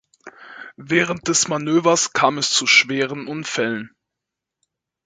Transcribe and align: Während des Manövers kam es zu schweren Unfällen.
Während 0.77 1.27
des 1.27 1.47
Manövers 1.47 2.11
kam 2.11 2.39
es 2.39 2.49
zu 2.49 2.65
schweren 2.65 3.27
Unfällen. 3.27 3.95